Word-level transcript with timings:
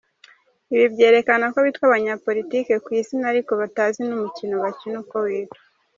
Ibi 0.73 0.85
byerekana 0.93 1.45
ko 1.53 1.59
bitwa 1.65 1.83
abanyapolitiki 1.89 2.73
ku 2.83 2.89
izina 2.99 3.25
ariko 3.31 3.51
batanazi 3.61 4.01
n’umukino 4.05 4.53
bakina 4.63 4.95
uko 5.03 5.15
witwa 5.25 5.59